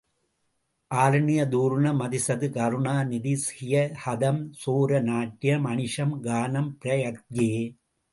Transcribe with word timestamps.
ஆனிய 0.91 1.41
தூர்ண 1.49 1.91
மதிசது 1.93 2.47
கருணா 2.55 2.95
நிதி 3.03 3.33
ஹிய 3.57 3.83
ஹதம் 4.05 4.41
சோர 4.61 5.01
நாட்டியம் 5.01 5.67
அனிஷம் 5.67 6.15
கானம் 6.25 6.71
பிரயத்யே. 6.81 7.51